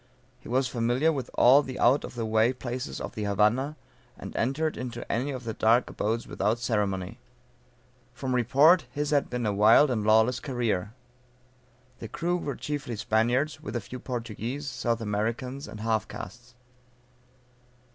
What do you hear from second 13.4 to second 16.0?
with a few Portuguese, South Americans, and